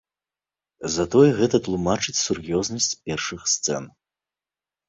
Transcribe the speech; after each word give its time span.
Затое 0.93 1.27
гэта 1.41 1.57
тлумачыць 1.67 2.15
сур'ёзнасць 2.25 2.91
першых 3.11 3.41
сцэн. 3.55 3.83